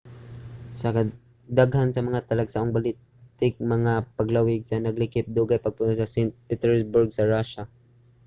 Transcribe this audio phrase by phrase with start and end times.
[0.81, 6.29] kadaghanan sa mga talagsaong baltic nga mga paglawig naglakip og dugay nga pagpuyo sa st.
[6.47, 7.63] petersburg sa rusya